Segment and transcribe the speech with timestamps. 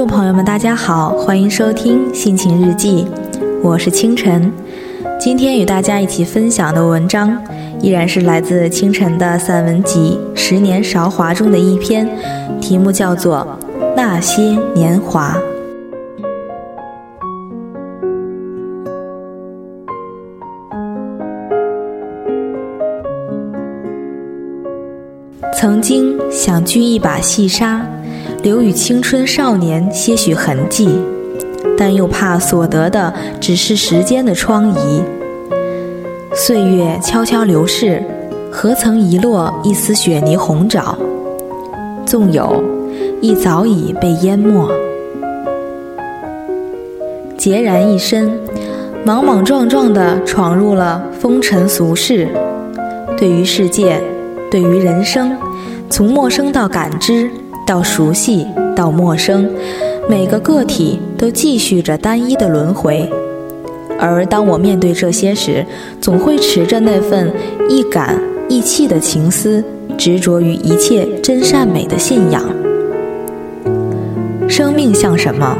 [0.00, 3.04] 众朋友们，大家好，欢迎收听《心情日记》，
[3.62, 4.50] 我是清晨。
[5.20, 7.36] 今天与大家一起分享的文章，
[7.82, 12.08] 依然是来自清晨的散文集《十年韶华》中的一篇，
[12.62, 13.46] 题目叫做
[13.94, 14.40] 《那些
[14.74, 15.36] 年华》。
[25.54, 27.86] 曾经想掬一把细沙，
[28.42, 30.88] 留与青春少年些许痕迹，
[31.76, 35.02] 但又怕所得的只是时间的疮痍。
[36.34, 38.02] 岁月悄悄流逝，
[38.50, 40.96] 何曾遗落一丝雪泥红爪？
[42.06, 42.62] 纵有，
[43.20, 44.70] 亦早已被淹没。
[47.36, 48.30] 孑然一身，
[49.04, 52.28] 莽莽撞撞地闯入了风尘俗世，
[53.18, 54.00] 对于世界，
[54.50, 55.36] 对于人生。
[55.90, 57.28] 从陌生到感知，
[57.70, 59.48] 到熟悉，到陌生，
[60.08, 63.08] 每个个体都继续着单一的轮回。
[63.96, 65.64] 而当我面对这些时，
[66.00, 67.32] 总会持着那份
[67.68, 69.62] 一感一气的情思，
[69.96, 72.42] 执着于一切真善美的信仰。
[74.48, 75.56] 生命像什么？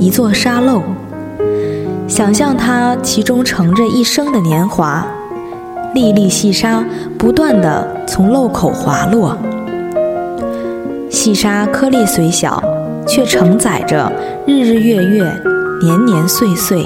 [0.00, 0.82] 一座沙漏，
[2.08, 5.06] 想象它其中盛着一生的年华。
[5.94, 6.84] 粒粒细沙
[7.16, 9.38] 不断地从漏口滑落，
[11.24, 12.60] 细沙颗粒虽小，
[13.06, 14.10] 却承载着
[14.44, 15.22] 日日月月、
[15.80, 16.84] 年年岁岁。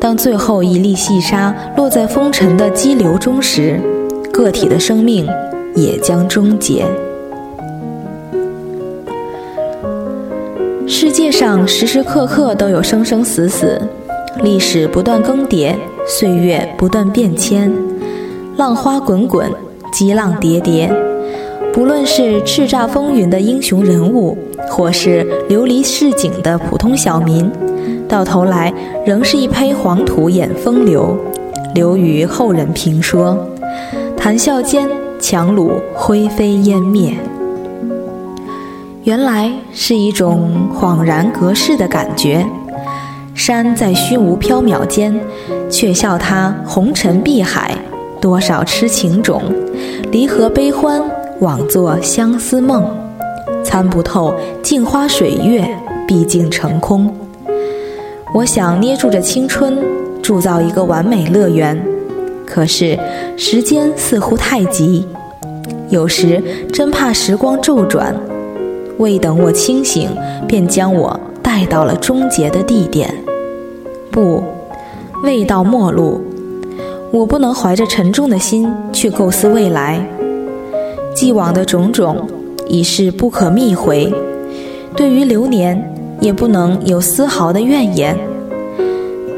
[0.00, 3.80] 当最后一粒细沙落在风尘的激流中时，
[4.32, 5.26] 个体的生命
[5.74, 6.86] 也将终结。
[10.86, 13.82] 世界上时时刻刻都有生生死死，
[14.44, 15.74] 历史不断更迭。
[16.06, 17.74] 岁月不断变迁，
[18.56, 19.50] 浪花滚滚，
[19.92, 20.88] 激浪叠叠。
[21.76, 24.34] 不论是叱咤风云的英雄人物，
[24.66, 27.52] 或是流离市井的普通小民，
[28.08, 28.72] 到头来
[29.04, 31.14] 仍是一胚黄土掩风流，
[31.74, 33.46] 留于后人评说。
[34.16, 34.88] 谈笑间，
[35.20, 37.12] 樯橹灰飞烟灭。
[39.04, 42.46] 原来是一种恍然隔世的感觉。
[43.34, 45.14] 山在虚无缥缈间，
[45.68, 47.74] 却笑他红尘碧海，
[48.18, 49.42] 多少痴情种，
[50.10, 51.02] 离合悲欢，
[51.40, 52.84] 枉作相思梦。
[53.62, 55.66] 参不透镜花水月，
[56.06, 57.12] 毕竟成空。
[58.32, 59.76] 我想捏住着青春，
[60.22, 61.80] 铸造一个完美乐园，
[62.46, 62.98] 可是
[63.36, 65.06] 时间似乎太急，
[65.88, 66.42] 有时
[66.72, 68.14] 真怕时光骤转，
[68.98, 70.08] 未等我清醒，
[70.46, 73.12] 便将我带到了终结的地点。
[74.10, 74.42] 不，
[75.24, 76.22] 未到末路，
[77.10, 80.06] 我不能怀着沉重的心去构思未来。
[81.16, 82.28] 既往的种种
[82.68, 84.12] 已是不可觅回，
[84.94, 85.82] 对于流年
[86.20, 88.14] 也不能有丝毫的怨言。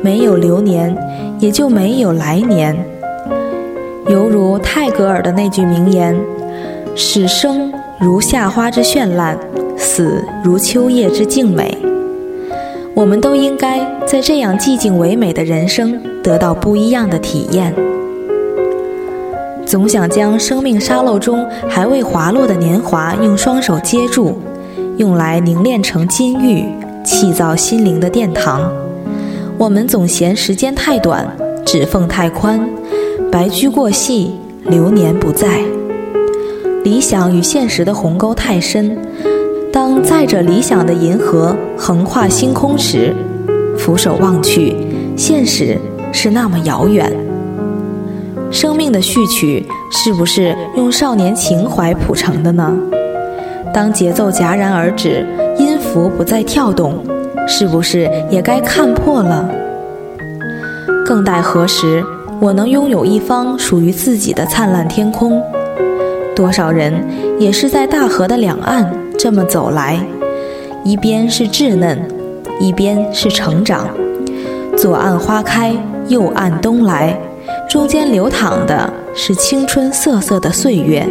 [0.03, 0.97] 没有流年，
[1.39, 2.77] 也就没有来年。
[4.09, 6.19] 犹如泰戈尔的那句名言
[6.97, 9.39] ：“使生如夏花之绚烂，
[9.77, 11.78] 死如秋叶之静美。”
[12.93, 17.72] 我们都应该在这样寂静唯美的人生得到不一样的体验。
[19.69, 24.39] 总想将生命沙漏中还未滑落的年华用双手接住，
[24.97, 26.65] 用来凝练成金玉，
[27.05, 28.73] 砌造心灵的殿堂。
[29.59, 31.28] 我们总嫌时间太短，
[31.67, 32.59] 指缝太宽，
[33.31, 34.33] 白驹过隙，
[34.65, 35.61] 流年不在。
[36.83, 38.97] 理想与现实的鸿沟太深。
[39.71, 43.15] 当载着理想的银河横跨星空时，
[43.77, 44.75] 俯首望去，
[45.15, 45.77] 现实
[46.11, 47.12] 是那么遥远。
[48.50, 52.76] 生命的序曲是不是用少年情怀谱成的呢？
[53.72, 55.26] 当节奏戛然而止，
[55.59, 57.04] 音符不再跳动，
[57.47, 59.48] 是不是也该看破了？
[61.04, 62.03] 更待何时，
[62.41, 65.42] 我能拥有一方属于自己的灿烂天空？
[66.34, 66.94] 多少人
[67.39, 68.91] 也是在大河的两岸。
[69.18, 69.98] 这么走来，
[70.84, 71.98] 一边是稚嫩，
[72.60, 73.89] 一边是成长。
[74.77, 75.74] 左岸花开，
[76.06, 77.18] 右岸冬来，
[77.68, 81.06] 中间流淌的是青春瑟瑟的岁月。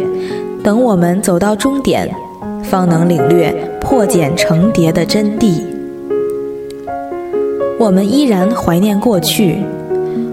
[0.62, 2.12] 等我们走到终点，
[2.64, 5.62] 方能领略破茧成蝶的真谛。
[7.78, 9.62] 我们依然怀念过去，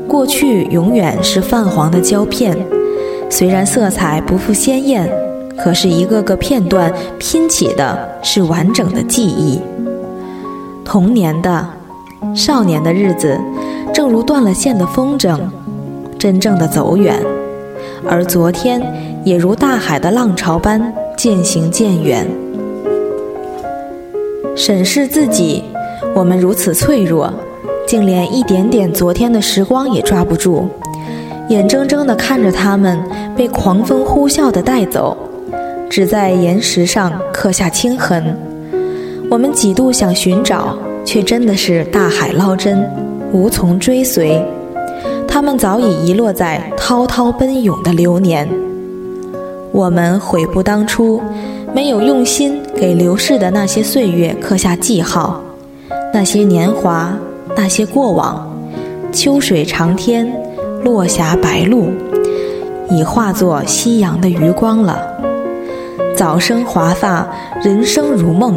[0.07, 2.57] 过去永远是泛黄的胶片，
[3.29, 5.07] 虽然色彩不复鲜艳。
[5.57, 9.61] 可是，一个个片段拼起的是完整的记忆。
[10.83, 11.65] 童年的、
[12.35, 13.39] 少年的日子，
[13.93, 15.39] 正如断了线的风筝，
[16.25, 17.13] 真正的走远；
[18.03, 18.81] 而昨天，
[19.23, 22.25] 也如大海的浪潮般渐行渐远。
[24.55, 25.63] 审视自己，
[26.15, 27.31] 我们如此脆弱，
[27.85, 30.67] 竟连一点点昨天的时光也抓不住，
[31.49, 32.99] 眼睁睁地看着他们
[33.37, 35.15] 被狂风呼啸地带走，
[35.87, 38.35] 只在岩石上刻下青痕。
[39.29, 40.75] 我们几度想寻找，
[41.05, 42.83] 却真的是大海捞针，
[43.31, 44.43] 无从追随。
[45.35, 48.47] 他们早已遗落在滔滔奔涌的流年。
[49.73, 51.21] 我们悔不当初，
[51.73, 55.41] 没有用心给流逝的那些岁月刻下记号。
[56.13, 57.13] 那些年华，
[57.53, 58.49] 那些过往，
[59.11, 60.33] 秋水长天，
[60.85, 61.89] 落霞白露，
[62.89, 64.97] 已化作夕阳的余光了。
[66.15, 67.27] 早生华发，
[67.61, 68.55] 人生如梦。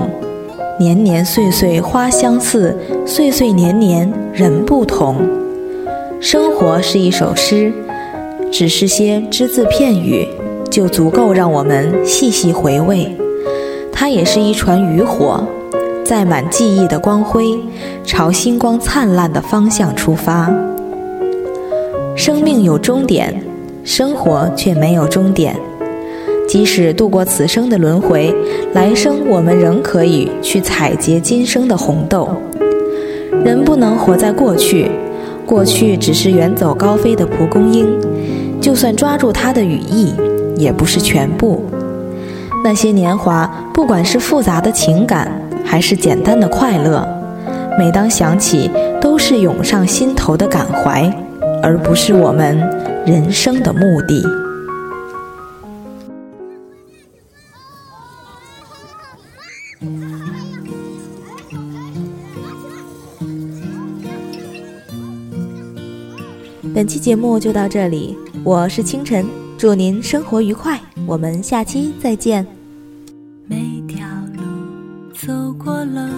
[0.78, 5.16] 年年岁岁花相似，岁岁年年人不同。
[6.20, 7.72] 生活是一首诗，
[8.50, 10.26] 只是些只字片语。
[10.70, 13.16] 就足够让我们细细回味。
[13.90, 15.42] 它也是一船渔火，
[16.04, 17.58] 载满记忆的光辉，
[18.04, 20.52] 朝星光灿烂的方向出发。
[22.14, 23.42] 生命有终点，
[23.82, 25.56] 生活却没有终点。
[26.46, 28.34] 即使度过此生的轮回，
[28.74, 32.28] 来生我们仍可以去采撷今生的红豆。
[33.44, 34.90] 人不能活在过去，
[35.48, 37.88] 过去只是远走高飞的蒲公英，
[38.60, 40.14] 就算抓住它的羽翼。
[40.58, 41.64] 也不是全部。
[42.64, 45.30] 那些年华，不管是复杂的情感，
[45.64, 47.06] 还是简单的快乐，
[47.78, 48.68] 每当想起，
[49.00, 51.08] 都是涌上心头的感怀，
[51.62, 52.58] 而不是我们
[53.06, 54.26] 人生的目的。
[66.78, 69.26] 本期节目就到这里，我是清晨。
[69.58, 72.46] 祝您生活愉快，我们下期再见。
[73.48, 74.42] 每条路
[75.12, 76.08] 走过了，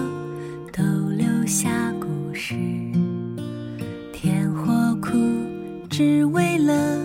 [0.71, 0.83] 都
[1.17, 2.53] 留下故事。
[4.13, 5.17] 甜或苦，
[5.89, 6.95] 只为了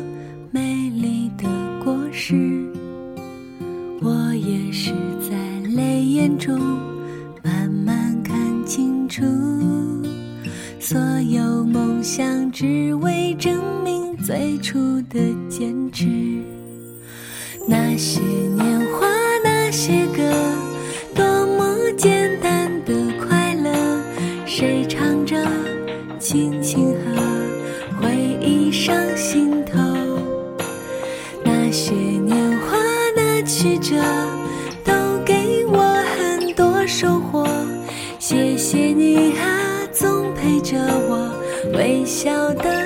[15.91, 16.07] 知，
[17.67, 19.07] 那些年华，
[19.43, 20.23] 那些歌，
[21.15, 23.71] 多么简单的快乐，
[24.47, 25.37] 谁唱着，
[26.19, 27.23] 轻轻和，
[28.01, 29.79] 回忆上心头。
[31.45, 32.77] 那些年华，
[33.15, 33.97] 那曲折，
[34.85, 34.93] 都
[35.25, 35.79] 给我
[36.17, 37.47] 很多收获。
[38.19, 40.77] 谢谢你啊，总陪着
[41.09, 41.33] 我，
[41.75, 42.86] 微笑的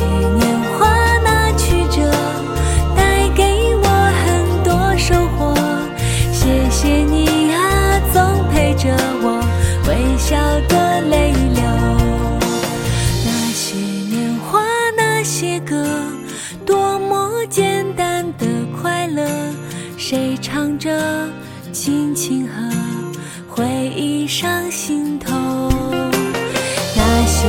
[0.00, 0.88] 些年华
[1.22, 2.00] 那曲折
[2.96, 3.86] 带给我
[4.24, 5.54] 很多收获。
[6.32, 8.88] 谢谢你啊总陪着
[9.20, 9.44] 我
[9.86, 10.38] 微笑
[10.68, 11.62] 的泪流。
[13.26, 14.62] 那些年华
[14.96, 15.76] 那些歌
[16.64, 18.46] 多么简单的
[18.80, 19.28] 快乐！
[19.98, 21.28] 谁唱着
[21.74, 22.54] 轻轻和
[23.46, 25.30] 回忆上心头？
[26.96, 27.46] 那些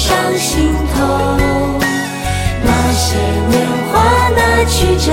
[0.00, 1.38] 上心头。
[2.64, 3.18] 那些
[3.50, 5.12] 年华那曲折